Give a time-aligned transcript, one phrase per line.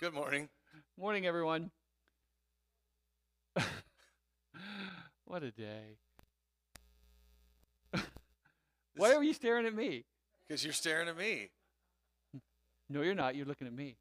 [0.00, 0.48] Good morning.
[0.98, 1.70] Morning, everyone.
[5.24, 5.98] what a day.
[8.96, 10.04] Why are you staring at me?
[10.46, 11.50] Because you're staring at me.
[12.88, 13.36] No, you're not.
[13.36, 13.96] You're looking at me.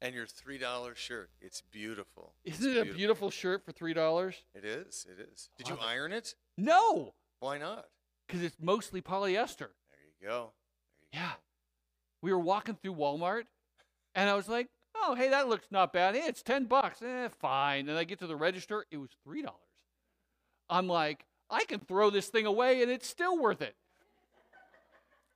[0.00, 1.30] And your three dollar shirt.
[1.40, 2.32] It's beautiful.
[2.44, 4.36] Isn't it a beautiful shirt for three dollars?
[4.54, 5.04] It is.
[5.10, 5.50] It is.
[5.58, 5.80] Did you it.
[5.84, 6.34] iron it?
[6.56, 7.86] No, Why not?
[8.26, 9.58] because it's mostly polyester.
[9.90, 10.52] There you go.
[11.12, 11.32] There you Yeah.
[11.32, 11.36] go.
[12.22, 13.44] We were walking through Walmart,
[14.14, 16.14] and I was like, "Oh, hey, that looks not bad.
[16.14, 17.02] Hey, it's ten bucks.
[17.02, 19.58] Eh, fine." And I get to the register, it was three dollars.
[20.70, 23.76] I'm like, I can throw this thing away, and it's still worth it,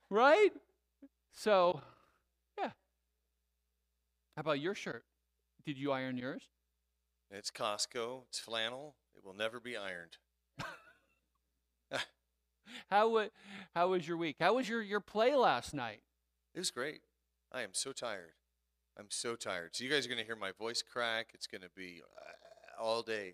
[0.09, 0.51] right?
[1.31, 1.81] So,
[2.57, 2.71] yeah.
[4.35, 5.03] How about your shirt?
[5.65, 6.43] Did you iron yours?
[7.31, 8.23] It's Costco.
[8.29, 8.95] It's flannel.
[9.15, 10.17] It will never be ironed.
[12.89, 13.29] How
[13.75, 14.37] how was your week?
[14.39, 16.01] How was your your play last night?
[16.53, 17.01] It was great.
[17.51, 18.33] I am so tired.
[18.97, 19.75] I'm so tired.
[19.75, 21.29] So you guys are going to hear my voice crack.
[21.33, 23.33] It's going to be uh, all day.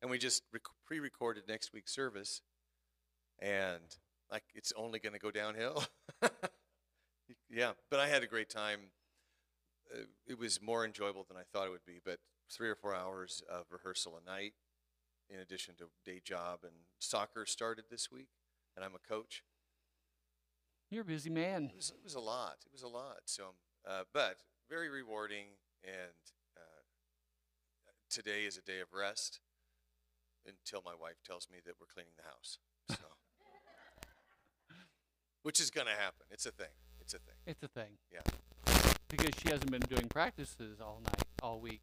[0.00, 2.42] And we just rec- pre-recorded next week's service,
[3.38, 3.82] and
[4.30, 5.84] like it's only going to go downhill.
[7.50, 8.80] yeah, but I had a great time.
[9.92, 11.98] Uh, it was more enjoyable than I thought it would be.
[12.02, 12.18] But
[12.50, 14.54] three or four hours of rehearsal a night,
[15.28, 18.28] in addition to day job and soccer started this week,
[18.76, 19.42] and I'm a coach.
[20.90, 21.70] You're a busy man.
[21.72, 22.56] It was, it was a lot.
[22.66, 23.20] It was a lot.
[23.26, 23.54] So,
[23.88, 24.38] uh, but
[24.68, 25.46] very rewarding.
[25.84, 26.16] And
[26.56, 26.82] uh,
[28.10, 29.40] today is a day of rest
[30.44, 32.58] until my wife tells me that we're cleaning the house.
[32.90, 32.96] So,
[35.42, 36.26] which is going to happen.
[36.30, 36.74] It's a thing.
[37.00, 37.36] It's a thing.
[37.46, 37.98] It's a thing.
[38.12, 38.20] Yeah.
[39.08, 41.82] Because she hasn't been doing practices all night, all week.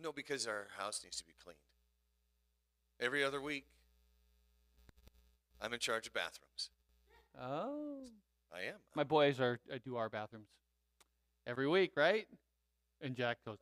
[0.00, 1.58] No, because our house needs to be cleaned.
[3.00, 3.66] Every other week,
[5.60, 6.70] I'm in charge of bathrooms.
[7.40, 7.98] Oh.
[8.52, 8.76] I am.
[8.94, 10.48] My boys are uh, do our bathrooms
[11.46, 12.26] every week, right?
[13.00, 13.58] And Jack goes.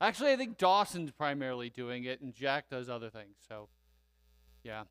[0.00, 3.36] Actually, I think Dawson's primarily doing it, and Jack does other things.
[3.48, 3.68] So,
[4.62, 4.84] yeah,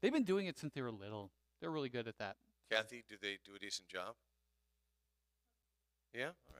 [0.00, 1.30] they've been doing it since they were little.
[1.60, 2.36] They're really good at that.
[2.70, 4.14] Kathy, do they do a decent job?
[6.14, 6.30] Yeah?
[6.48, 6.56] All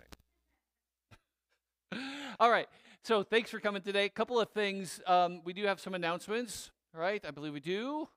[1.92, 2.02] right.
[2.40, 2.68] All right.
[3.02, 4.04] So, thanks for coming today.
[4.04, 5.00] A couple of things.
[5.06, 7.24] Um, we do have some announcements, right?
[7.26, 8.08] I believe we do.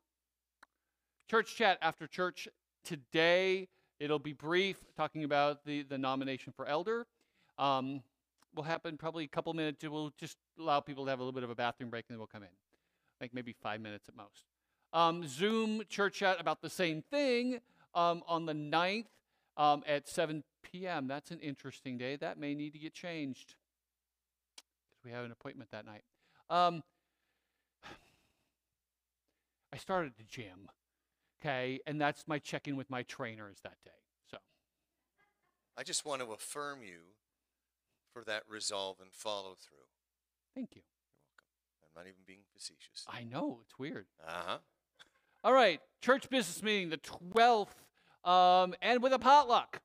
[1.29, 2.47] Church chat after church
[2.84, 3.67] today.
[4.00, 7.06] It'll be brief, talking about the, the nomination for elder.
[7.57, 8.01] Um,
[8.56, 9.84] will happen probably a couple minutes.
[9.84, 12.19] We'll just allow people to have a little bit of a bathroom break and then
[12.19, 12.50] we'll come in.
[13.22, 14.45] Like maybe five minutes at most.
[14.91, 17.59] Um, Zoom church chat about the same thing
[17.95, 19.05] um, on the 9th
[19.57, 21.07] um, at 7 p.m.
[21.07, 22.16] That's an interesting day.
[22.16, 23.55] That may need to get changed
[24.91, 26.03] because we have an appointment that night.
[26.50, 26.84] Um,
[29.73, 30.69] I started the gym,
[31.44, 33.92] okay, and that's my check in with my trainers that day.
[34.30, 34.38] So,
[35.78, 37.00] I just want to affirm you
[38.14, 39.78] for that resolve and follow through.
[40.56, 40.82] thank you.
[40.82, 41.44] You're
[41.82, 41.98] welcome.
[41.98, 43.06] I'm not even being facetious.
[43.08, 44.06] I know, it's weird.
[44.26, 44.58] Uh huh.
[45.44, 47.68] All right, church business meeting, the 12th,
[48.30, 49.82] um, and with a potluck.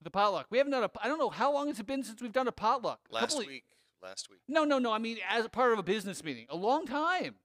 [0.00, 0.46] The potluck.
[0.50, 2.48] We haven't done a, I don't know, how long has it been since we've done
[2.48, 3.00] a potluck?
[3.10, 3.64] A Last of- week.
[4.02, 4.40] Last week.
[4.48, 4.90] No, no, no.
[4.92, 7.36] I mean, as a part of a business meeting, a long time.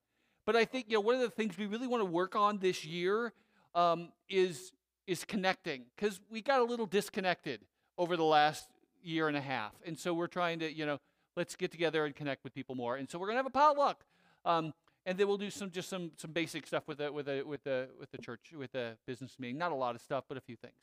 [0.44, 2.58] But I think you know one of the things we really want to work on
[2.58, 3.34] this year
[3.78, 4.74] um, is
[5.06, 7.62] is connecting because we got a little disconnected
[7.98, 8.68] over the last
[9.02, 10.98] year and a half, and so we're trying to you know
[11.38, 12.98] let's get together and connect with people more.
[12.98, 14.04] And so we're gonna have a potluck,
[14.44, 14.74] um,
[15.06, 17.64] and then we'll do some just some some basic stuff with the with the with
[17.64, 19.58] the with the church with the business meeting.
[19.58, 20.74] Not a lot of stuff, but a few things.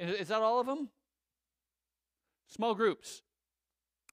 [0.00, 0.90] Is, is that all of them?
[2.48, 3.22] Small groups.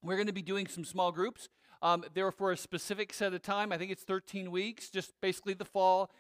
[0.04, 1.50] We're going to be doing some small groups.
[1.84, 3.72] Um, they're for a specific set of time.
[3.72, 6.12] I think it's 13 weeks, just basically the fall.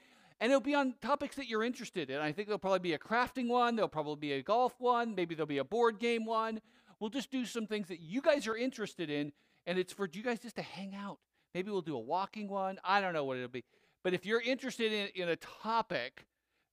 [0.41, 2.19] And it'll be on topics that you're interested in.
[2.19, 5.35] I think there'll probably be a crafting one, there'll probably be a golf one, maybe
[5.35, 6.61] there'll be a board game one.
[6.99, 9.33] We'll just do some things that you guys are interested in,
[9.65, 11.19] and it's for you guys just to hang out.
[11.53, 12.79] Maybe we'll do a walking one.
[12.83, 13.63] I don't know what it'll be.
[14.03, 16.25] But if you're interested in, in a topic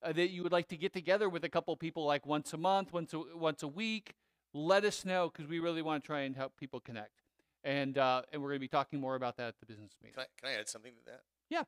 [0.02, 2.56] uh, that you would like to get together with a couple people like once a
[2.56, 4.14] month, once a, once a week,
[4.54, 7.20] let us know because we really want to try and help people connect.
[7.64, 10.14] And uh, and we're going to be talking more about that at the business meeting.
[10.14, 11.22] Can I, can I add something to that?
[11.50, 11.64] Yeah.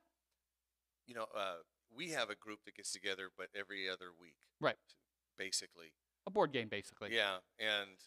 [1.05, 1.55] You know, uh,
[1.95, 4.35] we have a group that gets together, but every other week.
[4.59, 4.75] Right.
[5.37, 5.93] Basically.
[6.27, 7.09] A board game, basically.
[7.13, 7.97] Yeah, and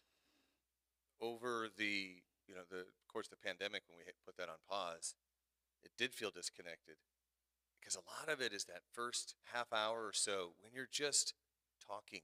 [1.21, 4.57] over the you know the of course the pandemic when we hit, put that on
[4.69, 5.15] pause,
[5.83, 6.97] it did feel disconnected
[7.81, 11.35] because a lot of it is that first half hour or so when you're just
[11.87, 12.21] talking,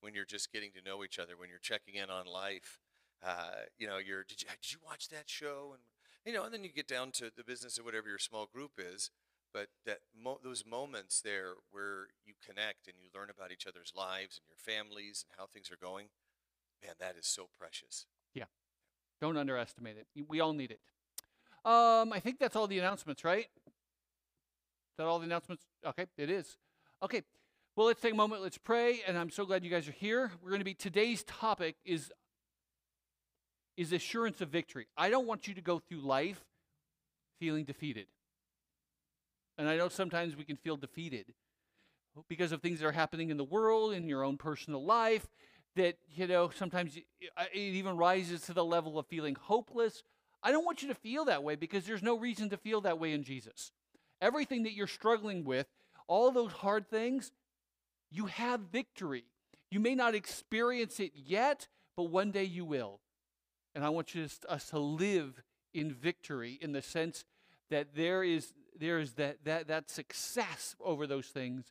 [0.00, 2.80] when you're just getting to know each other, when you're checking in on life.
[3.22, 5.82] Uh, you know, you're did you did you watch that show and
[6.24, 8.72] you know, and then you get down to the business of whatever your small group
[8.78, 9.10] is.
[9.52, 13.92] But that mo- those moments there where you connect and you learn about each other's
[13.96, 16.06] lives and your families and how things are going,
[16.82, 18.06] Man, that is so precious.
[18.34, 18.44] Yeah.
[19.20, 20.06] Don't underestimate it.
[20.28, 20.80] We all need it.
[21.64, 23.46] Um, I think that's all the announcements, right?
[23.66, 25.64] Is that all the announcements?
[25.84, 26.56] Okay, it is.
[27.02, 27.22] Okay.
[27.76, 28.42] Well, let's take a moment.
[28.42, 29.00] Let's pray.
[29.06, 30.32] And I'm so glad you guys are here.
[30.42, 32.10] We're going to be today's topic is
[33.76, 34.86] is assurance of victory.
[34.96, 36.44] I don't want you to go through life
[37.38, 38.06] feeling defeated.
[39.60, 41.34] And I know sometimes we can feel defeated
[42.30, 45.28] because of things that are happening in the world, in your own personal life,
[45.76, 47.04] that, you know, sometimes it
[47.52, 50.02] even rises to the level of feeling hopeless.
[50.42, 52.98] I don't want you to feel that way because there's no reason to feel that
[52.98, 53.70] way in Jesus.
[54.22, 55.66] Everything that you're struggling with,
[56.08, 57.30] all those hard things,
[58.10, 59.24] you have victory.
[59.70, 61.68] You may not experience it yet,
[61.98, 63.00] but one day you will.
[63.74, 65.42] And I want you to, us to live
[65.74, 67.26] in victory in the sense
[67.68, 71.66] that there is there is that that that success over those things.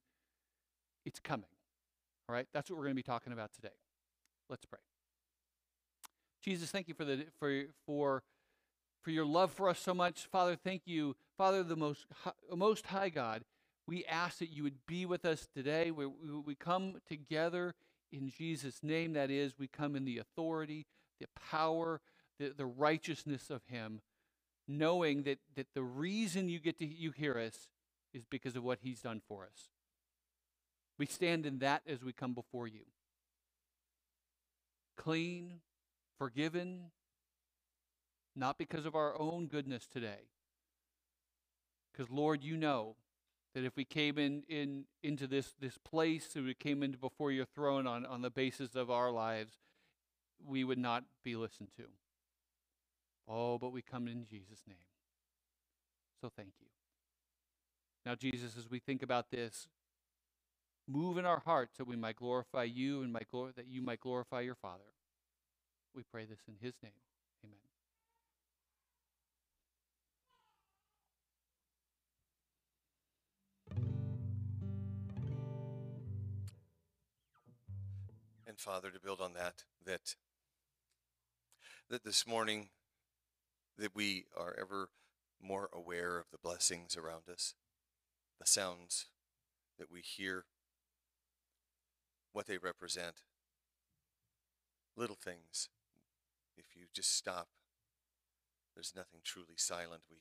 [1.06, 1.50] It's coming.
[2.28, 3.74] All right, that's what we're going to be talking about today.
[4.50, 4.80] Let's pray.
[6.44, 8.24] Jesus, thank you for the for for
[9.02, 10.56] for your love for us so much, Father.
[10.56, 13.44] Thank you, Father, the most hi- most high God.
[13.88, 15.90] We ask that you would be with us today.
[15.90, 17.74] We, we, we come together
[18.12, 19.14] in Jesus' name.
[19.14, 20.86] That is, we come in the authority,
[21.20, 22.00] the power,
[22.38, 24.02] the, the righteousness of Him,
[24.70, 27.68] knowing that, that the reason you get to you hear us
[28.14, 29.70] is because of what He's done for us.
[31.00, 32.84] We stand in that as we come before you.
[34.96, 35.62] Clean,
[36.20, 36.92] forgiven,
[38.36, 40.28] not because of our own goodness today.
[41.92, 42.96] Because Lord, you know
[43.56, 47.32] that if we came in, in into this this place, if we came into before
[47.32, 49.54] your throne on, on the basis of our lives,
[50.46, 51.86] we would not be listened to.
[53.30, 54.78] Oh, but we come in Jesus' name.
[56.20, 56.66] So thank you.
[58.06, 59.68] Now, Jesus, as we think about this,
[60.88, 64.42] move in our hearts that we might glorify you and might that you might glorify
[64.42, 64.84] your Father.
[65.94, 66.92] We pray this in his name.
[67.46, 67.60] Amen.
[78.48, 80.16] And Father, to build on that, that
[81.90, 82.70] that this morning
[83.80, 84.90] that we are ever
[85.42, 87.56] more aware of the blessings around us,
[88.40, 89.08] the sounds
[89.78, 90.46] that we hear,
[92.34, 93.16] what they represent.
[94.96, 95.70] Little things.
[96.58, 97.48] If you just stop,
[98.76, 100.02] there's nothing truly silent.
[100.12, 100.18] We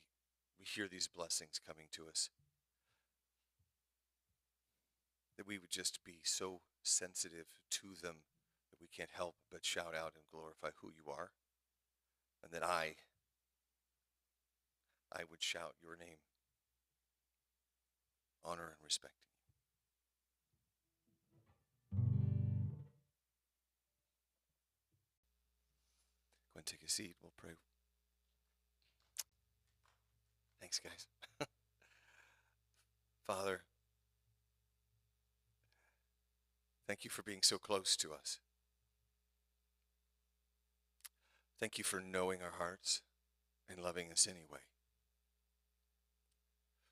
[0.59, 2.29] we hear these blessings coming to us.
[5.37, 8.17] That we would just be so sensitive to them
[8.69, 11.31] that we can't help but shout out and glorify who you are.
[12.43, 12.95] And that I,
[15.11, 16.17] I would shout your name,
[18.43, 19.39] honor and respecting you.
[26.53, 27.15] Go and take a seat.
[27.21, 27.53] We'll pray.
[30.59, 31.07] Thanks, guys.
[33.25, 33.61] Father,
[36.87, 38.39] thank you for being so close to us.
[41.59, 43.01] Thank you for knowing our hearts
[43.69, 44.68] and loving us anyway.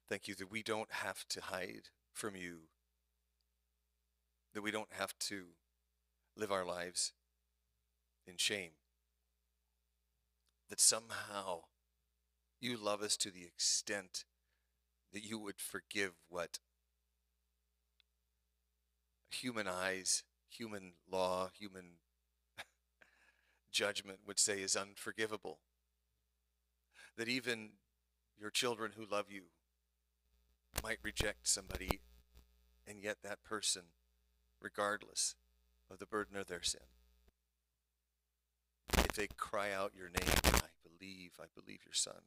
[0.09, 2.59] Thank you that we don't have to hide from you,
[4.53, 5.47] that we don't have to
[6.37, 7.11] live our lives
[8.25, 8.71] in shame,
[10.69, 11.63] that somehow
[12.61, 14.23] you love us to the extent
[15.11, 16.59] that you would forgive what
[19.29, 21.97] human eyes, human law, human
[23.71, 25.59] judgment would say is unforgivable.
[27.17, 27.71] That even
[28.39, 29.43] your children who love you
[30.83, 32.01] might reject somebody,
[32.87, 33.83] and yet that person,
[34.61, 35.35] regardless
[35.91, 36.81] of the burden of their sin,
[38.97, 42.21] if they cry out your name, I believe, I believe your son,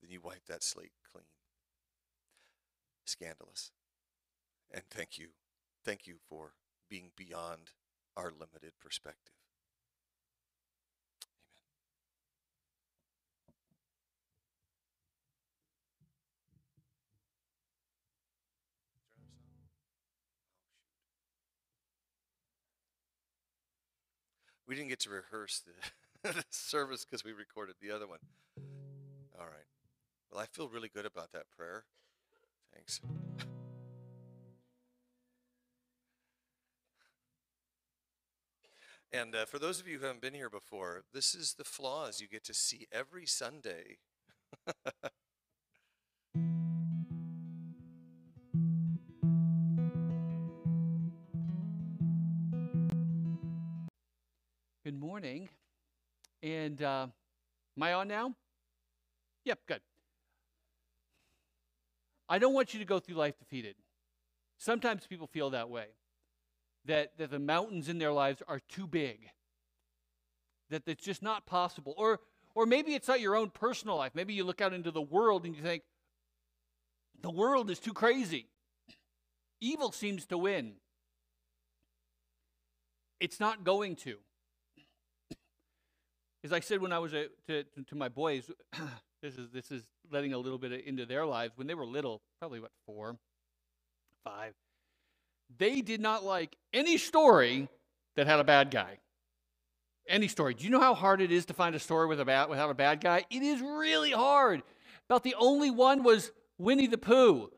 [0.00, 1.24] then you wipe that slate clean.
[3.04, 3.70] Scandalous.
[4.72, 5.28] And thank you.
[5.84, 6.54] Thank you for
[6.88, 7.70] being beyond
[8.16, 9.34] our limited perspective.
[24.66, 25.62] We didn't get to rehearse
[26.22, 28.20] the, the service because we recorded the other one.
[29.38, 29.66] All right.
[30.30, 31.84] Well, I feel really good about that prayer.
[32.72, 33.00] Thanks.
[39.12, 42.20] And uh, for those of you who haven't been here before, this is the flaws
[42.20, 43.98] you get to see every Sunday.
[56.44, 57.06] And uh,
[57.76, 58.34] am I on now?
[59.46, 59.80] Yep, good.
[62.28, 63.76] I don't want you to go through life defeated.
[64.58, 65.86] Sometimes people feel that way
[66.84, 69.30] that, that the mountains in their lives are too big,
[70.68, 71.94] that it's just not possible.
[71.96, 72.20] Or,
[72.54, 74.12] or maybe it's not your own personal life.
[74.14, 75.82] Maybe you look out into the world and you think,
[77.22, 78.48] the world is too crazy.
[79.62, 80.74] Evil seems to win.
[83.18, 84.18] It's not going to.
[86.44, 88.50] As I said when I was a, to, to my boys,
[89.22, 89.82] this is, this is
[90.12, 91.54] letting a little bit into their lives.
[91.56, 93.16] When they were little, probably what, four,
[94.24, 94.52] five,
[95.56, 97.68] they did not like any story
[98.16, 98.98] that had a bad guy.
[100.06, 100.52] Any story.
[100.52, 102.68] Do you know how hard it is to find a story with a bad, without
[102.68, 103.24] a bad guy?
[103.30, 104.62] It is really hard.
[105.08, 107.50] About the only one was Winnie the Pooh.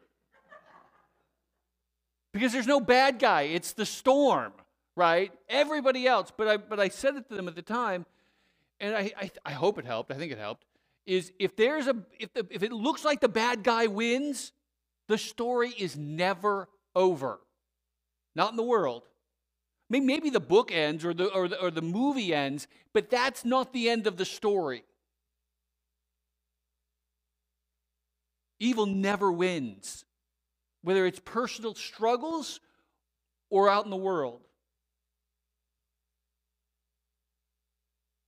[2.32, 4.52] Because there's no bad guy, it's the storm,
[4.94, 5.32] right?
[5.48, 8.06] Everybody else, but I, but I said it to them at the time,
[8.80, 10.64] and I, I, I hope it helped, I think it helped,
[11.06, 14.52] is if there's a if, the, if it looks like the bad guy wins,
[15.08, 17.40] the story is never over.
[18.34, 19.04] Not in the world.
[19.88, 23.44] Mean, maybe the book ends or the, or the, or the movie ends, but that's
[23.44, 24.82] not the end of the story.
[28.58, 30.04] Evil never wins,
[30.82, 32.58] whether it's personal struggles
[33.48, 34.45] or out in the world.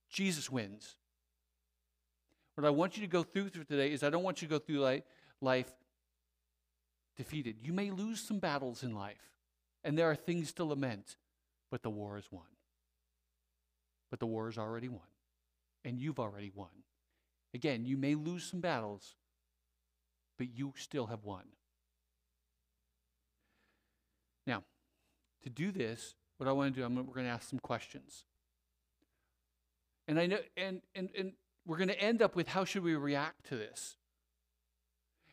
[0.09, 0.95] Jesus wins.
[2.55, 4.51] What I want you to go through through today is I don't want you to
[4.51, 5.01] go through
[5.41, 5.71] life
[7.15, 7.57] defeated.
[7.61, 9.31] You may lose some battles in life,
[9.83, 11.17] and there are things to lament,
[11.71, 12.43] but the war is won.
[14.09, 15.07] But the war is already won,
[15.85, 16.69] and you've already won.
[17.53, 19.15] Again, you may lose some battles,
[20.37, 21.43] but you still have won.
[24.47, 24.63] Now,
[25.43, 28.25] to do this, what I want to do, I'm, we're going to ask some questions.
[30.09, 31.33] And I know, and, and, and
[31.67, 33.95] we're going to end up with how should we react to this?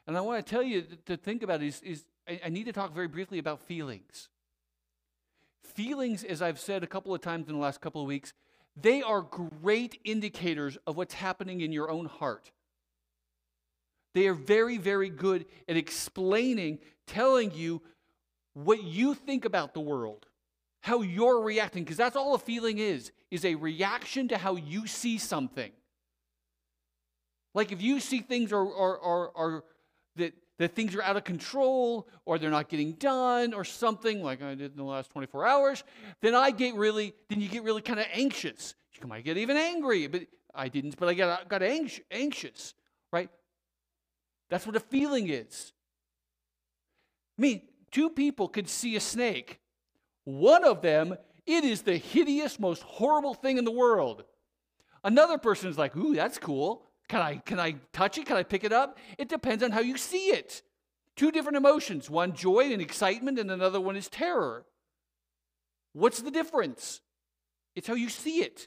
[0.06, 2.75] And I want to tell you to think about is, is I, I need to
[2.75, 4.28] talk very briefly about feelings.
[5.62, 8.35] Feelings, as I've said a couple of times in the last couple of weeks,
[8.76, 12.50] they are great indicators of what's happening in your own heart.
[14.12, 17.80] They are very, very good at explaining, telling you
[18.52, 20.26] what you think about the world,
[20.87, 24.87] how you're reacting, because that's all a feeling is, is a reaction to how you
[24.87, 25.73] see something.
[27.55, 29.64] Like if you see things are,
[30.14, 34.40] that, that things are out of control or they're not getting done or something like
[34.40, 35.83] I did in the last 24 hours,
[36.23, 38.76] then I get really, then you get really kind of anxious.
[39.02, 40.23] You might get even angry, but
[40.55, 42.75] I didn't, but I got, got anxious,
[43.12, 43.28] right?
[44.50, 45.73] That's what a feeling is.
[47.37, 49.59] I mean, two people could see a snake.
[50.26, 51.16] One of them,
[51.47, 54.25] it is the hideous, most horrible thing in the world.
[55.04, 56.83] Another person is like, ooh, that's cool.
[57.09, 58.26] Can I, can I touch it?
[58.26, 58.99] Can I pick it up?
[59.18, 60.62] It depends on how you see it.
[61.14, 64.66] Two different emotions one joy and excitement, and another one is terror.
[65.92, 67.00] What's the difference?
[67.76, 68.66] It's how you see it.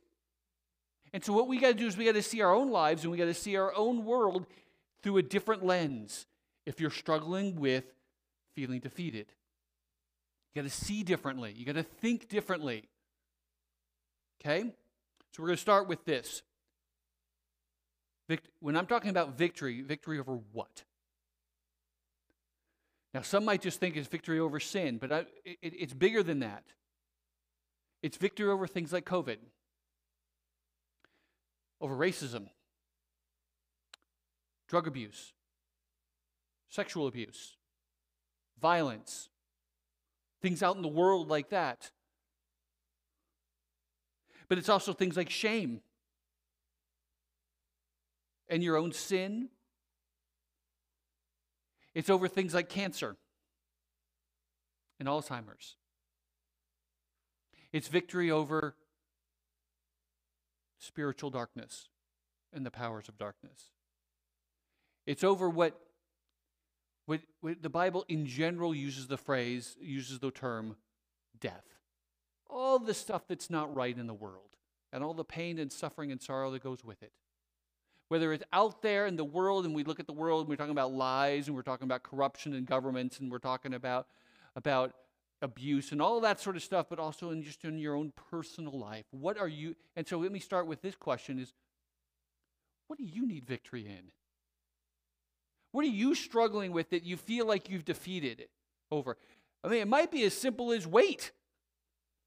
[1.12, 3.04] And so, what we got to do is we got to see our own lives
[3.04, 4.46] and we got to see our own world
[5.04, 6.26] through a different lens
[6.66, 7.84] if you're struggling with
[8.56, 9.34] feeling defeated.
[10.54, 12.90] You got to see differently, you got to think differently.
[14.42, 14.64] Okay?
[15.32, 16.42] So, we're going to start with this
[18.30, 20.84] Vict- when I'm talking about victory, victory over what?
[23.12, 26.42] Now, some might just think it's victory over sin, but I, it, it's bigger than
[26.42, 26.64] that.
[28.04, 29.38] It's victory over things like COVID,
[31.82, 32.50] over racism,
[34.68, 35.34] drug abuse,
[36.70, 37.58] sexual abuse,
[38.62, 39.30] violence,
[40.42, 41.92] things out in the world like that.
[44.48, 45.82] But it's also things like shame
[48.48, 49.50] and your own sin.
[51.94, 53.16] It's over things like cancer
[55.00, 55.76] and Alzheimer's.
[57.72, 58.76] It's victory over
[60.80, 61.90] spiritual darkness
[62.52, 63.72] and the powers of darkness.
[65.06, 65.80] It's over what,
[67.44, 70.76] the Bible in general uses the phrase, uses the term
[71.40, 71.66] death.
[72.50, 74.58] All the stuff that's not right in the world,
[74.92, 77.12] and all the pain and suffering and sorrow that goes with it.
[78.08, 80.56] Whether it's out there in the world and we look at the world and we're
[80.56, 84.08] talking about lies and we're talking about corruption in governments and we're talking about
[84.56, 84.94] about
[85.44, 88.78] abuse and all that sort of stuff but also in just in your own personal
[88.78, 89.06] life.
[89.12, 91.54] What are you and so let me start with this question is
[92.88, 94.12] what do you need victory in
[95.72, 98.50] what are you struggling with that you feel like you've defeated it
[98.92, 99.18] over
[99.64, 101.32] i mean it might be as simple as weight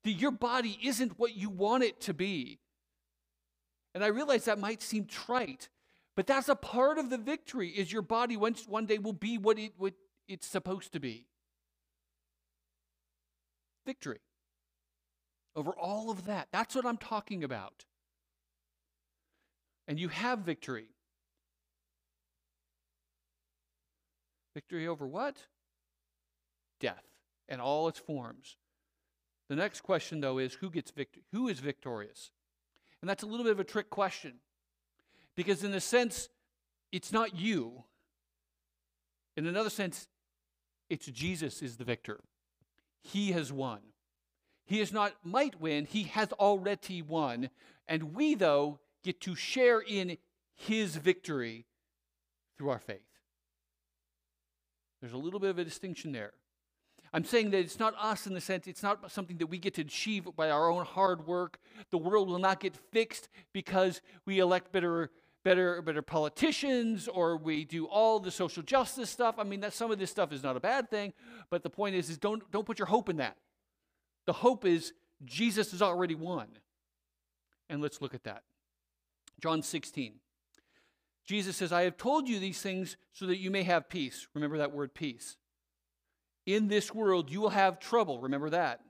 [0.04, 2.58] that your body isn't what you want it to be.
[3.94, 5.68] And I realize that might seem trite,
[6.16, 9.38] but that's a part of the victory is your body once one day will be
[9.38, 9.94] what it what
[10.28, 11.26] it's supposed to be.
[13.86, 14.20] Victory.
[15.54, 16.48] Over all of that.
[16.50, 17.84] That's what I'm talking about.
[19.86, 20.91] And you have victory.
[24.54, 25.36] Victory over what?
[26.80, 27.04] Death
[27.48, 28.56] and all its forms.
[29.48, 31.22] The next question though is who gets victory?
[31.32, 32.30] Who is victorious?
[33.00, 34.34] And that's a little bit of a trick question.
[35.34, 36.28] Because in a sense
[36.90, 37.84] it's not you.
[39.36, 40.08] In another sense
[40.88, 42.20] it's Jesus is the victor.
[43.00, 43.80] He has won.
[44.64, 47.50] He is not might win, he has already won.
[47.86, 50.18] And we though get to share in
[50.54, 51.66] his victory
[52.56, 53.11] through our faith.
[55.02, 56.32] There's a little bit of a distinction there.
[57.12, 59.74] I'm saying that it's not us in the sense, it's not something that we get
[59.74, 61.58] to achieve by our own hard work.
[61.90, 65.10] The world will not get fixed because we elect better,
[65.44, 69.34] better, better politicians or we do all the social justice stuff.
[69.38, 71.12] I mean, that some of this stuff is not a bad thing,
[71.50, 73.36] but the point is, is don't, don't put your hope in that.
[74.26, 74.94] The hope is
[75.24, 76.46] Jesus has already won.
[77.68, 78.42] And let's look at that.
[79.40, 80.14] John 16.
[81.24, 84.26] Jesus says, I have told you these things so that you may have peace.
[84.34, 85.36] Remember that word peace.
[86.46, 88.20] In this world, you will have trouble.
[88.20, 88.80] Remember that.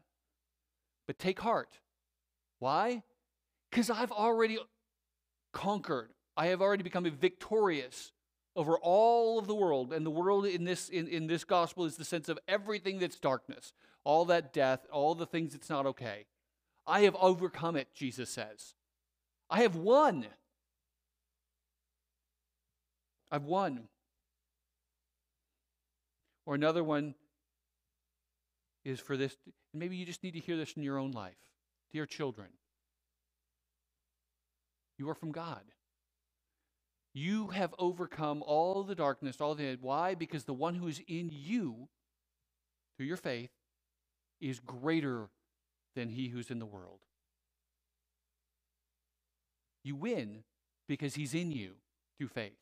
[1.06, 1.78] But take heart.
[2.58, 3.02] Why?
[3.70, 4.58] Because I've already
[5.52, 6.10] conquered.
[6.36, 8.12] I have already become victorious
[8.56, 9.92] over all of the world.
[9.92, 13.18] And the world in this, in, in this gospel is the sense of everything that's
[13.18, 13.74] darkness,
[14.04, 16.26] all that death, all the things that's not okay.
[16.86, 18.74] I have overcome it, Jesus says.
[19.50, 20.26] I have won.
[23.32, 23.88] I've won.
[26.44, 27.14] Or another one
[28.84, 29.34] is for this,
[29.72, 31.38] maybe you just need to hear this in your own life.
[31.92, 32.48] Dear children,
[34.98, 35.62] you are from God.
[37.14, 40.14] You have overcome all the darkness, all the why?
[40.14, 41.88] Because the one who is in you
[42.96, 43.50] through your faith
[44.40, 45.28] is greater
[45.94, 47.00] than he who's in the world.
[49.84, 50.44] You win
[50.88, 51.72] because he's in you
[52.18, 52.61] through faith.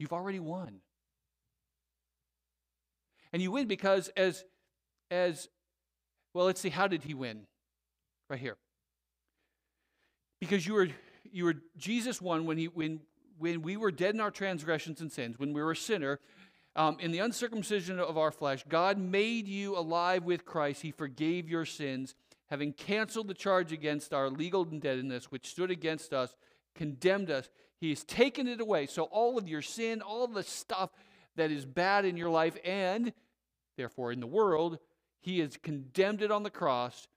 [0.00, 0.80] You've already won.
[3.34, 4.44] And you win because as
[5.10, 5.48] as
[6.32, 7.46] well, let's see, how did he win?
[8.28, 8.56] Right here.
[10.40, 10.88] Because you were
[11.30, 13.00] you were Jesus won when he when
[13.38, 16.18] when we were dead in our transgressions and sins, when we were a sinner,
[16.76, 20.82] um, in the uncircumcision of our flesh, God made you alive with Christ.
[20.82, 22.14] He forgave your sins,
[22.48, 26.36] having canceled the charge against our legal indebtedness, which stood against us,
[26.74, 27.50] condemned us.
[27.80, 28.86] He has taken it away.
[28.86, 30.90] So, all of your sin, all the stuff
[31.36, 33.12] that is bad in your life and
[33.76, 34.78] therefore in the world,
[35.20, 37.08] He has condemned it on the cross.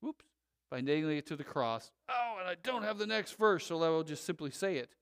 [0.00, 0.24] Whoops,
[0.70, 1.90] by nailing it to the cross.
[2.08, 4.94] Oh, and I don't have the next verse, so I will just simply say it.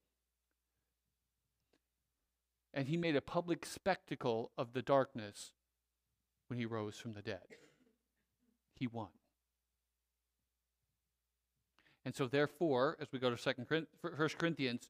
[2.75, 5.53] And He made a public spectacle of the darkness
[6.49, 7.45] when He rose from the dead.
[8.75, 9.09] He won.
[12.05, 13.67] And so, therefore, as we go to Second
[14.01, 14.89] First Corinthians,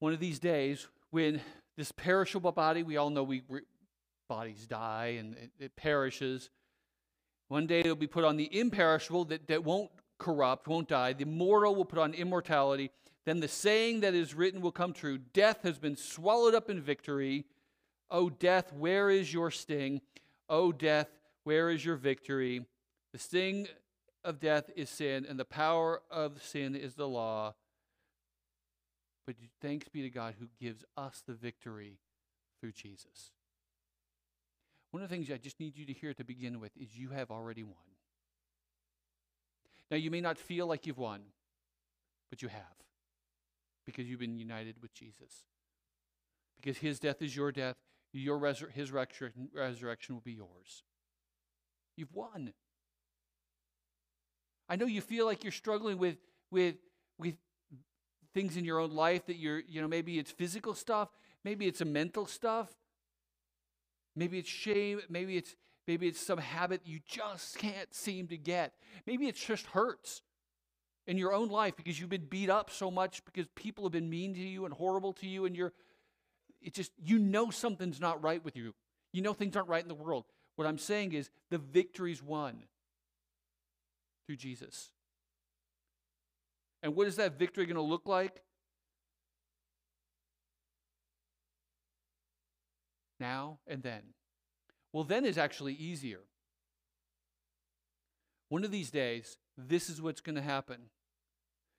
[0.00, 1.40] one of these days, when
[1.76, 3.42] this perishable body, we all know we
[4.28, 6.50] bodies die and it, it perishes.
[7.48, 11.12] One day it'll be put on the imperishable that, that won't corrupt, won't die.
[11.12, 12.90] The mortal will put on immortality.
[13.26, 16.80] Then the saying that is written will come true Death has been swallowed up in
[16.80, 17.44] victory.
[18.10, 20.00] O death, where is your sting?
[20.48, 21.08] O death,
[21.44, 22.64] where is your victory?
[23.12, 23.68] The sting
[24.24, 27.54] of death is sin, and the power of sin is the law.
[29.26, 31.98] But thanks be to God who gives us the victory
[32.60, 33.32] through Jesus.
[34.90, 37.10] One of the things I just need you to hear to begin with is you
[37.10, 37.74] have already won.
[39.90, 41.20] Now, you may not feel like you've won,
[42.30, 42.62] but you have
[43.84, 45.44] because you've been united with Jesus.
[46.56, 47.76] Because his death is your death,
[48.12, 50.84] your resur- his resurrection will be yours.
[51.96, 52.52] You've won.
[54.72, 56.16] I know you feel like you're struggling with,
[56.50, 56.76] with,
[57.18, 57.34] with
[58.32, 61.10] things in your own life that you're, you know, maybe it's physical stuff,
[61.44, 62.70] maybe it's a mental stuff,
[64.16, 65.54] maybe it's shame, maybe it's
[65.86, 68.72] maybe it's some habit you just can't seem to get.
[69.04, 70.22] Maybe it just hurts
[71.06, 74.08] in your own life because you've been beat up so much because people have been
[74.08, 75.74] mean to you and horrible to you and you're
[76.62, 78.72] it just you know something's not right with you.
[79.12, 80.24] You know things aren't right in the world.
[80.56, 82.62] What I'm saying is the victory's won
[84.26, 84.90] through Jesus.
[86.82, 88.42] And what is that victory going to look like?
[93.20, 94.02] Now and then.
[94.92, 96.20] Well, then is actually easier.
[98.48, 100.90] One of these days, this is what's going to happen.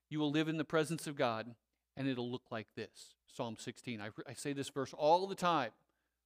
[0.10, 1.54] You will live in the presence of God,
[1.96, 3.16] and it'll look like this.
[3.28, 4.02] Psalm 16.
[4.02, 5.72] I, I say this verse all the time.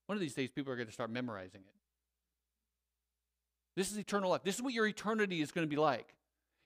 [0.05, 1.76] One of these days, people are going to start memorizing it.
[3.77, 4.41] This is eternal life.
[4.43, 6.15] This is what your eternity is going to be like.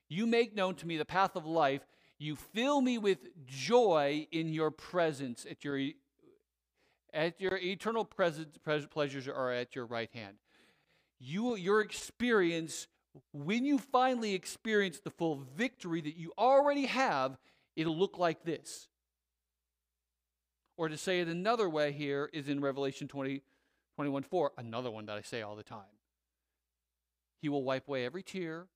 [0.08, 1.86] You make known to me the path of life.
[2.18, 5.44] You fill me with joy in your presence.
[5.48, 5.78] At your,
[7.12, 8.56] at your eternal presence,
[8.90, 10.36] pleasures are at your right hand.
[11.20, 12.88] You, your experience,
[13.34, 17.36] when you finally experience the full victory that you already have,
[17.76, 18.88] it'll look like this.
[20.78, 23.42] Or to say it another way here is in Revelation 20,
[23.96, 25.82] 21 4, another one that I say all the time.
[27.42, 28.68] He will wipe away every tear.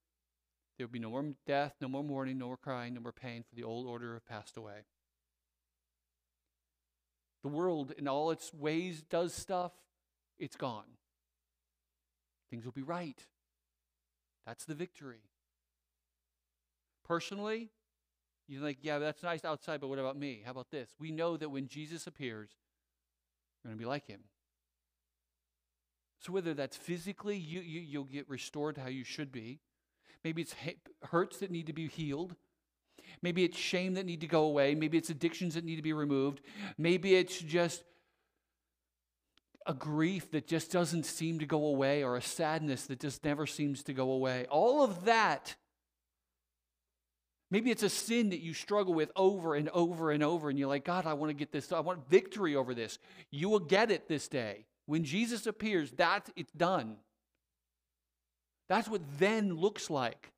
[0.77, 3.43] There will be no more death, no more mourning, no more crying, no more pain,
[3.47, 4.85] for the old order have passed away.
[7.43, 9.71] The world, in all its ways, does stuff,
[10.37, 10.97] it's gone.
[12.51, 13.23] Things will be right.
[14.45, 15.29] That's the victory.
[17.05, 17.69] Personally,
[18.49, 20.41] you're like, yeah, that's nice outside, but what about me?
[20.43, 20.89] How about this?
[20.99, 22.49] We know that when Jesus appears,
[23.63, 24.21] we're going to be like him.
[26.19, 29.59] So whether that's physically, you, you, you'll get restored to how you should be.
[30.23, 30.55] Maybe it's
[31.03, 32.35] hurts that need to be healed.
[33.21, 34.75] Maybe it's shame that need to go away.
[34.75, 36.41] Maybe it's addictions that need to be removed.
[36.77, 37.83] Maybe it's just
[39.65, 43.45] a grief that just doesn't seem to go away or a sadness that just never
[43.45, 44.45] seems to go away.
[44.49, 45.55] All of that.
[47.49, 50.67] Maybe it's a sin that you struggle with over and over and over, and you're
[50.67, 51.71] like, God, I want to get this.
[51.71, 52.99] I want victory over this.
[53.31, 54.65] You will get it this day.
[54.87, 56.95] When Jesus appears, that it's done.
[58.69, 60.31] That's what then looks like.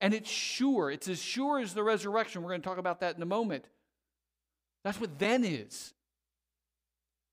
[0.00, 0.90] And it's sure.
[0.90, 2.42] It's as sure as the resurrection.
[2.42, 3.64] We're going to talk about that in a moment.
[4.84, 5.94] That's what then is.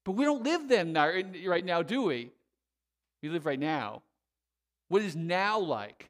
[0.05, 2.31] But we don't live then right now, do we?
[3.21, 4.03] We live right now.
[4.87, 6.09] What is now like?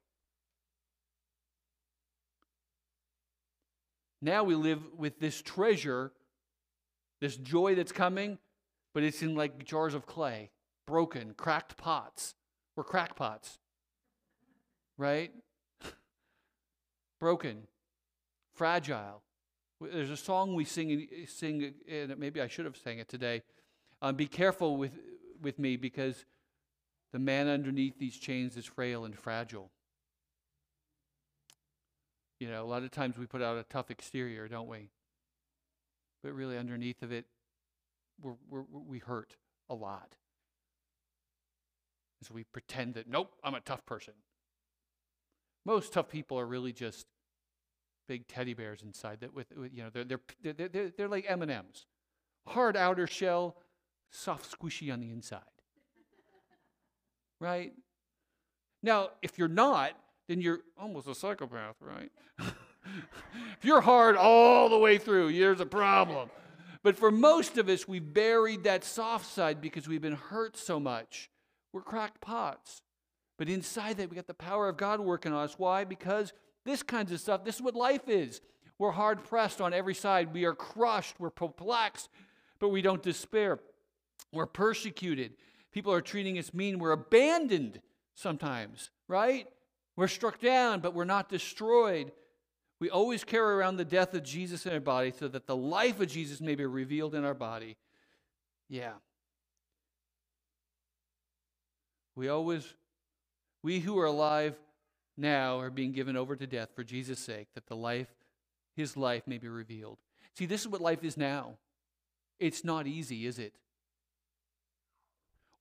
[4.22, 6.12] Now we live with this treasure,
[7.22, 8.38] this joy that's coming,
[9.00, 10.50] but it's in like jars of clay,
[10.86, 12.36] broken, cracked pots.
[12.76, 13.58] We're crackpots,
[14.98, 15.32] right?
[17.22, 17.68] broken,
[18.54, 19.22] fragile.
[19.80, 23.42] There's a song we sing, sing and maybe I should have sang it today.
[24.02, 24.92] Um, be careful with,
[25.42, 26.26] with me because
[27.14, 29.72] the man underneath these chains is frail and fragile.
[32.42, 34.90] You know, a lot of times we put out a tough exterior, don't we?
[36.22, 37.24] But really, underneath of it,
[38.22, 39.36] we're, we're, we hurt
[39.70, 40.16] a lot.
[42.24, 44.14] so we pretend that, nope, I'm a tough person.
[45.66, 47.06] Most tough people are really just
[48.08, 51.86] big teddy bears inside that with, with you know they're they're they're, they're, like M&Ms.
[52.48, 53.58] Hard outer shell,
[54.10, 55.42] soft squishy on the inside.
[57.40, 57.74] right?
[58.82, 59.92] Now, if you're not,
[60.28, 62.12] then you're almost a psychopath, right?
[62.40, 66.30] if you're hard all the way through, there's a problem.
[66.84, 70.80] But for most of us, we've buried that soft side because we've been hurt so
[70.80, 71.30] much.
[71.74, 72.82] We're cracked pots.
[73.38, 75.56] But inside that, we got the power of God working on us.
[75.58, 75.84] Why?
[75.84, 76.34] Because
[76.66, 78.42] this kinds of stuff, this is what life is.
[78.78, 80.34] We're hard pressed on every side.
[80.34, 81.20] We are crushed.
[81.20, 82.10] We're perplexed,
[82.60, 83.60] but we don't despair.
[84.32, 85.34] We're persecuted.
[85.72, 86.80] People are treating us mean.
[86.80, 87.82] We're abandoned
[88.16, 89.48] sometimes, right?
[89.96, 92.12] We're struck down, but we're not destroyed.
[92.80, 96.00] We always carry around the death of Jesus in our body so that the life
[96.00, 97.76] of Jesus may be revealed in our body.
[98.70, 98.94] Yeah.
[102.16, 102.74] We always,
[103.64, 104.56] we who are alive
[105.18, 108.08] now are being given over to death for Jesus' sake, that the life,
[108.76, 109.98] his life may be revealed.
[110.38, 111.58] See, this is what life is now.
[112.40, 113.54] It's not easy, is it?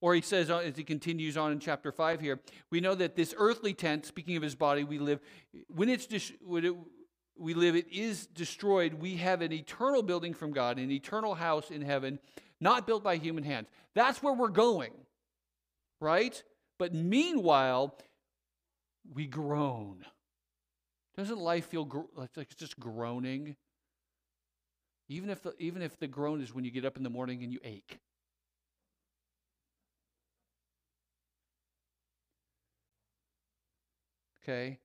[0.01, 3.17] Or he says, uh, as he continues on in chapter 5 here, we know that
[3.17, 5.19] this earthly tent, speaking of his body, we live,
[5.67, 6.73] when it's when it,
[7.39, 8.95] we live, it is destroyed.
[8.95, 12.19] We have an eternal building from God, an eternal house in heaven,
[12.59, 13.67] not built by human hands.
[13.95, 14.91] That's where we're going,
[16.01, 16.41] right?
[16.77, 17.97] But meanwhile,
[19.13, 20.05] we groan.
[21.17, 23.55] Doesn't life feel gro- like it's just groaning?
[25.07, 27.43] Even if, the, even if the groan is when you get up in the morning
[27.43, 27.99] and you ache.
[34.43, 34.79] Okay?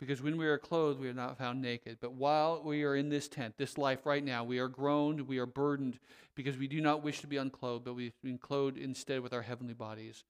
[0.00, 1.98] Because when we are clothed, we are not found naked.
[2.00, 5.36] But while we are in this tent, this life right now, we are groaned, we
[5.36, 5.98] are burdened,
[6.34, 9.42] because we do not wish to be unclothed, but we've been clothed instead with our
[9.42, 10.24] heavenly bodies.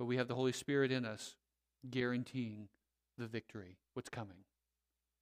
[0.00, 1.36] But we have the Holy Spirit in us,
[1.88, 2.66] guaranteeing
[3.16, 4.38] the victory, what's coming.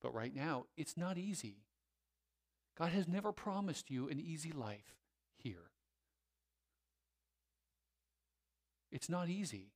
[0.01, 1.57] But right now, it's not easy.
[2.79, 4.97] God has never promised you an easy life
[5.37, 5.69] here.
[8.91, 9.73] It's not easy.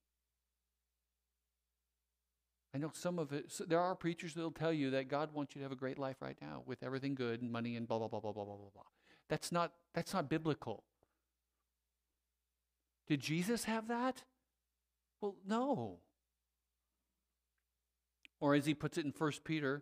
[2.77, 5.55] I know some of it, so there are preachers that'll tell you that God wants
[5.55, 7.97] you to have a great life right now with everything good and money and blah,
[7.97, 8.83] blah, blah, blah, blah, blah, blah, blah.
[9.29, 10.83] That's not, that's not biblical.
[13.07, 14.21] Did Jesus have that?
[15.21, 15.97] Well, no.
[18.39, 19.81] Or as he puts it in 1 Peter,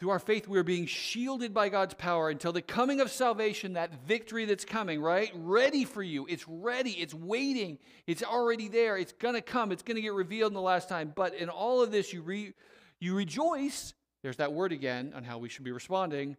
[0.00, 3.74] through our faith, we are being shielded by God's power until the coming of salvation,
[3.74, 5.30] that victory that's coming, right?
[5.34, 6.26] Ready for you.
[6.26, 6.92] It's ready.
[6.92, 7.78] It's waiting.
[8.06, 8.96] It's already there.
[8.96, 9.72] It's going to come.
[9.72, 11.12] It's going to get revealed in the last time.
[11.14, 12.54] But in all of this, you, re-
[12.98, 13.92] you rejoice.
[14.22, 16.38] There's that word again on how we should be responding.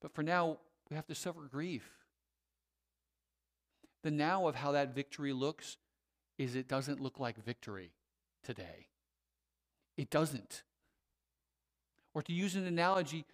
[0.00, 1.90] But for now, we have to suffer grief.
[4.04, 5.78] The now of how that victory looks
[6.38, 7.90] is it doesn't look like victory
[8.44, 8.86] today.
[9.96, 10.62] It doesn't.
[12.14, 13.24] Or to use an analogy,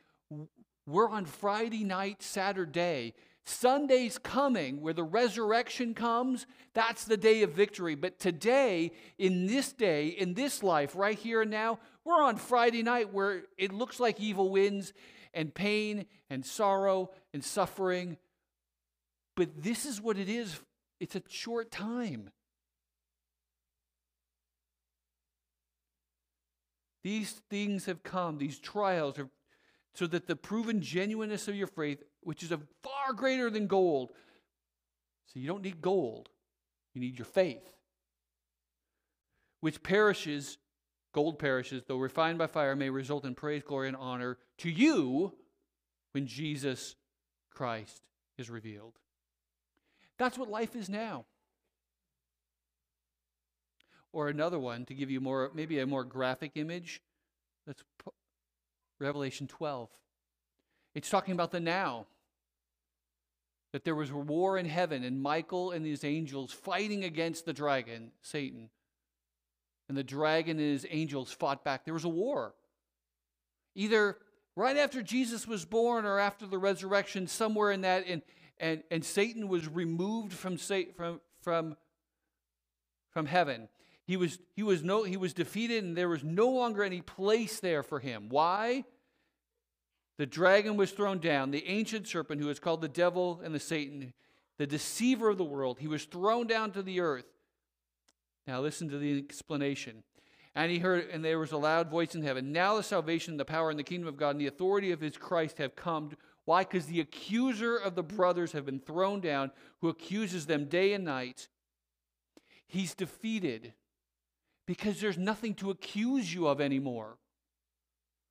[0.87, 3.15] we're on Friday night, Saturday.
[3.47, 6.47] Sunday's coming where the resurrection comes.
[6.73, 7.95] That's the day of victory.
[7.95, 12.83] But today, in this day, in this life, right here and now, we're on Friday
[12.83, 14.93] night where it looks like evil wins
[15.35, 18.17] and pain and sorrow and suffering.
[19.37, 20.59] But this is what it is
[21.01, 22.31] it's a short time.
[27.05, 29.29] These things have come, these trials, are,
[29.95, 34.11] so that the proven genuineness of your faith, which is a far greater than gold.
[35.27, 36.31] So you don't need gold,
[36.95, 37.75] you need your faith,
[39.61, 40.57] which perishes,
[41.13, 45.35] gold perishes, though refined by fire, may result in praise, glory, and honor to you
[46.13, 46.97] when Jesus
[47.51, 48.03] Christ
[48.39, 48.95] is revealed.
[50.19, 51.27] That's what life is now.
[54.15, 57.03] Or another one to give you more, maybe a more graphic image.
[57.67, 57.83] That's
[59.01, 59.91] Revelation 12.
[60.95, 62.07] It's talking about the now.
[63.73, 68.13] That there was war in heaven, and Michael and his angels fighting against the dragon,
[68.23, 68.71] Satan.
[69.89, 71.85] And the dragon and his angels fought back.
[71.85, 72.55] There was a war.
[73.75, 74.17] Either
[74.55, 78.23] right after Jesus was born or after the resurrection, somewhere in that, and,
[78.59, 81.77] and, and Satan was removed from, from, from,
[83.11, 83.69] from heaven.
[84.07, 87.61] He was, he, was no, he was defeated, and there was no longer any place
[87.61, 88.29] there for him.
[88.29, 88.85] Why?
[90.19, 93.61] The dragon was thrown down, the ancient serpent who is called the devil and the
[93.61, 94.13] Satan,
[94.59, 95.79] the deceiver of the world.
[95.81, 97.25] He was thrown down to the earth.
[98.47, 100.05] Now listen to the explanation.
[100.55, 102.53] And he heard, and there was a loud voice in heaven.
[102.53, 105.17] Now the salvation, the power, and the kingdom of God, and the authority of his
[105.17, 106.11] Christ have come.
[106.45, 106.63] Why?
[106.63, 111.05] Because the accuser of the brothers have been thrown down, who accuses them day and
[111.05, 111.49] night.
[112.69, 113.73] He's defeated
[114.67, 117.19] because there's nothing to accuse you of anymore.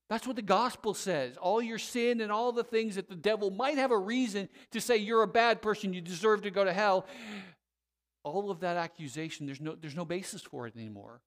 [0.10, 1.38] That's what the gospel says.
[1.38, 4.82] All your sin and all the things that the devil might have a reason to
[4.82, 7.08] say you're a bad person, you deserve to go to hell.
[8.24, 11.22] All of that accusation, there's no, there's no basis for it anymore.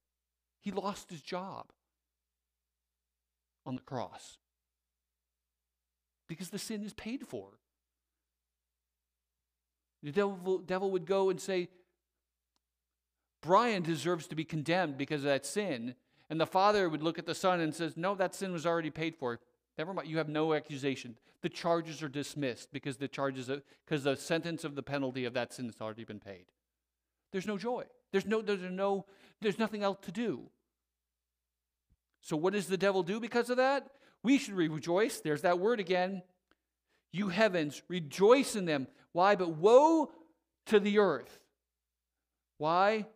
[0.60, 1.66] He lost his job
[3.64, 4.38] on the cross
[6.28, 7.58] because the sin is paid for.
[10.02, 11.68] The devil, devil would go and say,
[13.46, 15.94] Brian deserves to be condemned because of that sin.
[16.28, 18.90] And the father would look at the son and says, No, that sin was already
[18.90, 19.38] paid for.
[19.78, 21.16] Never mind, you have no accusation.
[21.42, 23.48] The charges are dismissed because the charges
[23.84, 26.46] because the sentence of the penalty of that sin has already been paid.
[27.30, 27.84] There's no joy.
[28.10, 29.06] There's no there's no
[29.40, 30.50] there's nothing else to do.
[32.22, 33.86] So what does the devil do because of that?
[34.24, 35.20] We should rejoice.
[35.20, 36.22] There's that word again.
[37.12, 38.88] You heavens, rejoice in them.
[39.12, 39.36] Why?
[39.36, 40.10] But woe
[40.66, 41.38] to the earth.
[42.58, 43.06] Why?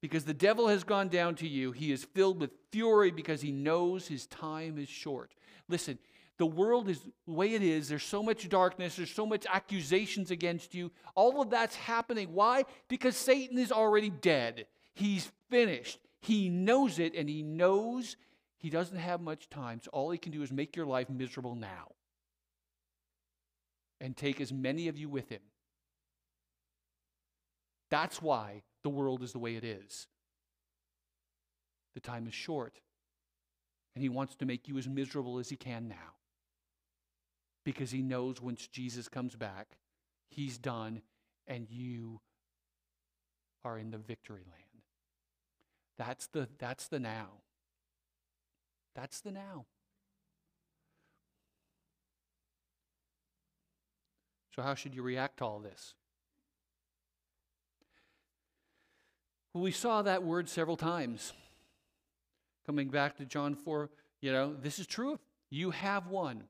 [0.00, 1.72] Because the devil has gone down to you.
[1.72, 5.32] He is filled with fury because he knows his time is short.
[5.68, 5.98] Listen,
[6.38, 7.88] the world is the way it is.
[7.88, 8.94] There's so much darkness.
[8.94, 10.92] There's so much accusations against you.
[11.16, 12.32] All of that's happening.
[12.32, 12.64] Why?
[12.86, 14.66] Because Satan is already dead.
[14.94, 15.98] He's finished.
[16.20, 18.16] He knows it, and he knows
[18.56, 19.80] he doesn't have much time.
[19.82, 21.92] So all he can do is make your life miserable now
[24.00, 25.40] and take as many of you with him.
[27.90, 30.06] That's why the world is the way it is.
[31.94, 32.80] The time is short.
[33.94, 36.14] And he wants to make you as miserable as he can now.
[37.64, 39.78] Because he knows once Jesus comes back,
[40.28, 41.02] he's done
[41.46, 42.20] and you
[43.64, 44.84] are in the victory land.
[45.98, 47.42] That's the, that's the now.
[48.94, 49.66] That's the now.
[54.54, 55.94] So, how should you react to all this?
[59.58, 61.32] Well, we saw that word several times.
[62.64, 63.90] Coming back to John 4,
[64.20, 65.18] you know, this is true.
[65.50, 66.44] You have won.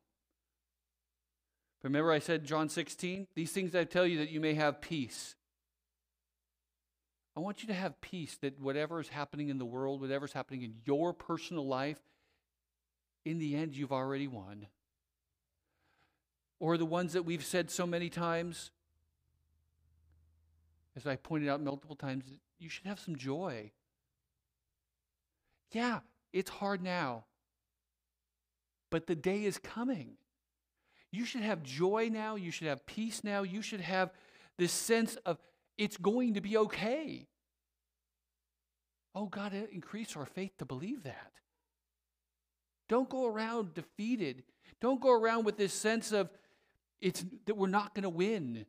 [1.83, 5.37] Remember, I said, John 16, these things I tell you that you may have peace.
[7.35, 10.61] I want you to have peace that whatever is happening in the world, whatever's happening
[10.61, 12.03] in your personal life,
[13.25, 14.67] in the end, you've already won.
[16.61, 18.71] Or the ones that we've said so many times,
[20.95, 22.25] as I pointed out multiple times,
[22.59, 23.71] you should have some joy.
[25.73, 26.01] Yeah,
[26.33, 27.25] it's hard now,
[28.91, 30.17] but the day is coming.
[31.11, 32.37] You should have joy now.
[32.37, 33.43] You should have peace now.
[33.43, 34.11] You should have
[34.59, 35.39] this sense of
[35.77, 37.29] it's going to be okay.
[39.15, 41.33] Oh, God, increase our faith to believe that.
[42.89, 44.43] Don't go around defeated.
[44.81, 46.31] Don't go around with this sense of
[47.01, 48.67] it's that we're not going to win,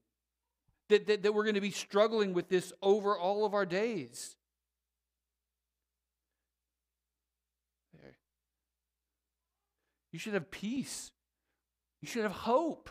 [0.90, 4.36] that, that, that we're going to be struggling with this over all of our days.
[7.94, 8.16] There.
[10.12, 11.12] You should have peace.
[12.02, 12.90] You should have hope.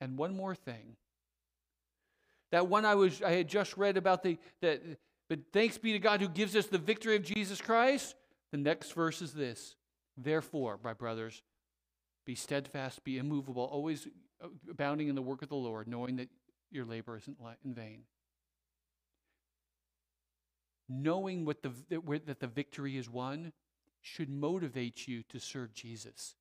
[0.00, 0.96] And one more thing.
[2.52, 4.82] That one I was I had just read about the that
[5.28, 8.14] but thanks be to God who gives us the victory of Jesus Christ.
[8.52, 9.74] The next verse is this.
[10.16, 11.42] Therefore, my brothers,
[12.24, 14.06] be steadfast, be immovable, always
[14.70, 16.28] abounding in the work of the Lord, knowing that
[16.70, 18.02] your labor isn't in vain.
[20.88, 21.72] Knowing what the,
[22.26, 23.52] that the victory is won
[24.00, 26.34] should motivate you to serve Jesus.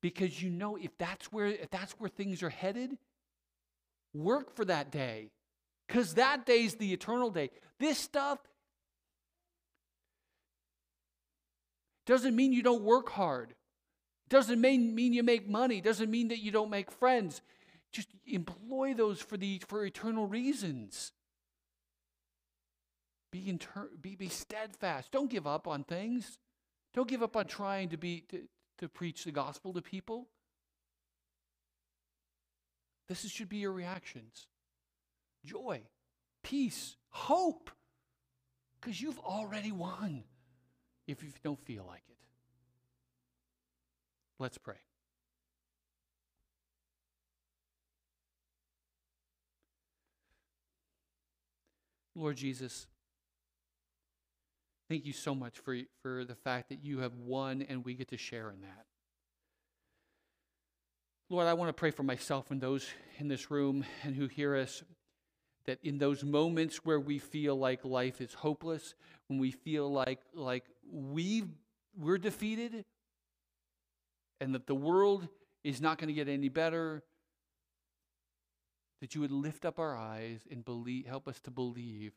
[0.00, 2.96] Because you know if that's where if that's where things are headed,
[4.14, 5.30] work for that day.
[5.86, 7.50] Because that day is the eternal day.
[7.78, 8.38] This stuff
[12.06, 13.54] doesn't mean you don't work hard.
[14.28, 15.80] Doesn't mean, mean you make money.
[15.80, 17.42] Doesn't mean that you don't make friends.
[17.96, 21.12] Just employ those for, the, for eternal reasons.
[23.32, 25.10] Be, inter- be, be steadfast.
[25.10, 26.38] Don't give up on things.
[26.92, 28.42] Don't give up on trying to, be, to,
[28.80, 30.28] to preach the gospel to people.
[33.08, 34.46] This is, should be your reactions
[35.42, 35.80] joy,
[36.42, 37.70] peace, hope,
[38.78, 40.22] because you've already won
[41.06, 42.18] if you don't feel like it.
[44.38, 44.85] Let's pray.
[52.16, 52.86] Lord Jesus,
[54.88, 58.08] thank you so much for, for the fact that you have won and we get
[58.08, 58.86] to share in that.
[61.28, 62.86] Lord, I want to pray for myself and those
[63.18, 64.82] in this room and who hear us
[65.66, 68.94] that in those moments where we feel like life is hopeless,
[69.26, 71.44] when we feel like, like we
[71.98, 72.84] we're defeated
[74.40, 75.28] and that the world
[75.64, 77.02] is not going to get any better,
[79.06, 82.10] that you would lift up our eyes and believe, help us to believe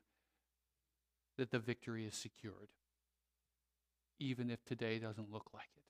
[1.37, 2.69] that the victory is secured,
[4.19, 5.83] even if today doesn't look like it.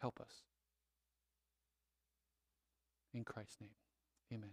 [0.00, 0.42] Help us.
[3.14, 3.70] In Christ's name,
[4.34, 4.50] amen.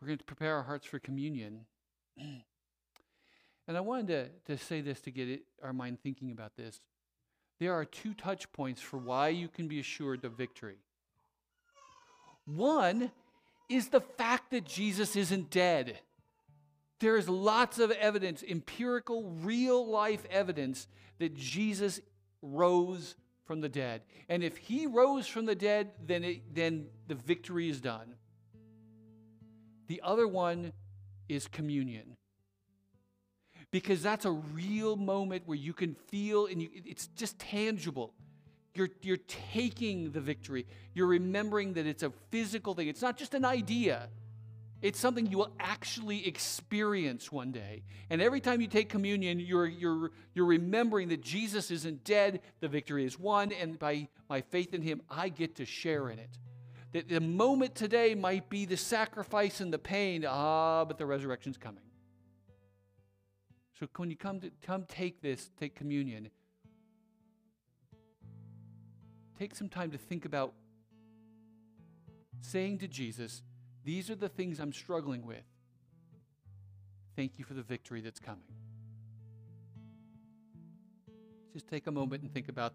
[0.00, 1.66] We're going to prepare our hearts for communion.
[2.18, 4.06] and I wanted
[4.46, 6.80] to, to say this to get it, our mind thinking about this.
[7.58, 10.78] There are two touch points for why you can be assured of victory.
[12.44, 13.10] One
[13.68, 15.98] is the fact that Jesus isn't dead.
[17.00, 20.86] There is lots of evidence, empirical, real life evidence,
[21.18, 22.00] that Jesus
[22.42, 24.02] rose from the dead.
[24.28, 28.14] And if he rose from the dead, then, it, then the victory is done.
[29.88, 30.72] The other one
[31.28, 32.16] is communion.
[33.76, 38.14] Because that's a real moment where you can feel and you, it's just tangible.
[38.74, 39.18] You're, you're
[39.52, 40.64] taking the victory.
[40.94, 42.88] You're remembering that it's a physical thing.
[42.88, 44.08] It's not just an idea.
[44.80, 47.82] It's something you will actually experience one day.
[48.08, 52.68] And every time you take communion, you're, you're, you're remembering that Jesus isn't dead, the
[52.68, 56.38] victory is won, and by my faith in him, I get to share in it.
[56.92, 61.58] That the moment today might be the sacrifice and the pain, ah, but the resurrection's
[61.58, 61.82] coming.
[63.78, 66.30] So when you come to come take this, take communion,
[69.38, 70.54] take some time to think about
[72.40, 73.42] saying to Jesus,
[73.84, 75.44] these are the things I'm struggling with.
[77.16, 78.42] Thank you for the victory that's coming.
[81.52, 82.74] Just take a moment and think about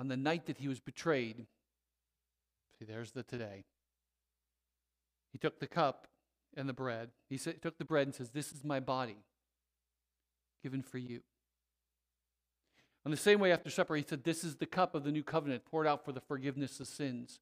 [0.00, 1.44] on the night that he was betrayed,
[2.78, 3.64] see, there's the today.
[5.30, 6.06] He took the cup
[6.56, 7.10] and the bread.
[7.28, 9.18] He said, took the bread and says, This is my body
[10.62, 11.20] given for you.
[13.04, 15.22] In the same way, after supper, he said, This is the cup of the new
[15.22, 17.38] covenant poured out for the forgiveness of sins.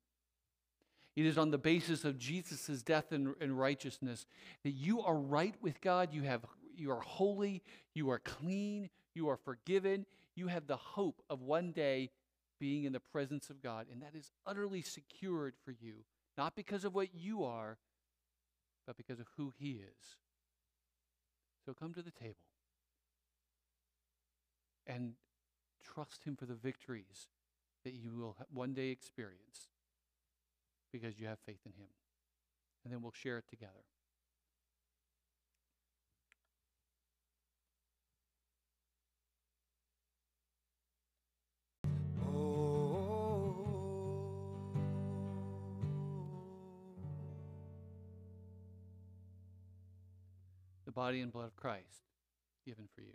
[1.14, 4.26] It is on the basis of Jesus' death and, and righteousness
[4.64, 6.12] that you are right with God.
[6.12, 6.44] You, have,
[6.76, 7.62] you are holy.
[7.94, 8.90] You are clean.
[9.14, 10.06] You are forgiven.
[10.34, 12.10] You have the hope of one day
[12.58, 13.86] being in the presence of God.
[13.90, 16.04] And that is utterly secured for you,
[16.36, 17.78] not because of what you are,
[18.86, 20.16] but because of who He is.
[21.64, 22.36] So come to the table
[24.86, 25.14] and
[25.82, 27.28] trust Him for the victories
[27.84, 29.68] that you will one day experience
[30.92, 31.88] because you have faith in Him.
[32.84, 33.72] And then we'll share it together.
[50.98, 52.02] Body and blood of Christ
[52.66, 53.12] given for you.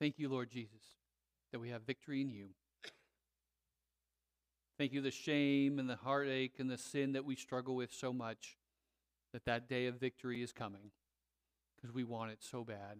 [0.00, 0.82] Thank you, Lord Jesus,
[1.52, 2.48] that we have victory in you.
[4.76, 8.12] Thank you, the shame and the heartache and the sin that we struggle with so
[8.12, 8.58] much,
[9.32, 10.90] that that day of victory is coming
[11.76, 12.98] because we want it so bad.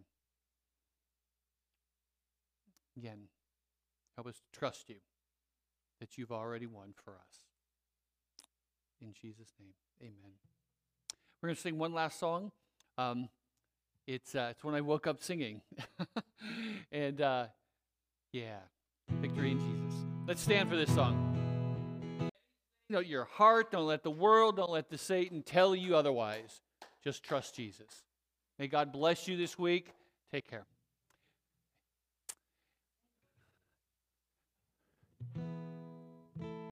[2.96, 3.22] Again,
[4.16, 4.96] help us to trust you
[6.00, 7.44] that you've already won for us.
[9.00, 10.32] In Jesus' name, amen.
[11.40, 12.52] We're going to sing one last song.
[12.98, 13.28] Um,
[14.06, 15.62] it's, uh, it's when I woke up singing.
[16.92, 17.46] and uh,
[18.32, 18.58] yeah,
[19.20, 20.00] victory in Jesus.
[20.26, 21.26] Let's stand for this song.
[22.88, 26.60] You know, your heart, don't let the world, don't let the Satan tell you otherwise.
[27.02, 28.04] Just trust Jesus.
[28.58, 29.92] May God bless you this week.
[30.32, 30.66] Take care.